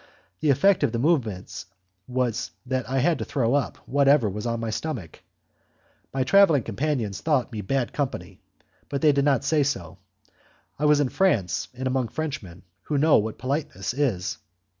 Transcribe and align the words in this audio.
The 0.39 0.49
effect 0.49 0.81
of 0.83 0.93
the 0.93 0.97
movement 0.97 1.63
was 2.07 2.49
that 2.65 2.89
I 2.89 2.97
had 2.97 3.19
to 3.19 3.23
throw 3.25 3.53
up 3.53 3.77
whatever 3.87 4.27
was 4.27 4.47
on 4.47 4.59
my 4.59 4.71
stomach. 4.71 5.21
My 6.11 6.23
travelling 6.23 6.63
companions 6.63 7.21
thought 7.21 7.51
me 7.51 7.61
bad 7.61 7.93
company, 7.93 8.41
but 8.89 9.03
they 9.03 9.11
did 9.11 9.25
not 9.25 9.43
say 9.43 9.61
so. 9.61 9.99
I 10.79 10.85
was 10.85 10.99
in 11.01 11.09
France 11.09 11.67
and 11.75 11.85
among 11.85 12.07
Frenchmen, 12.07 12.63
who 12.81 12.97
know 12.97 13.19
what 13.19 13.37
politeness 13.37 13.93
is. 13.93 14.39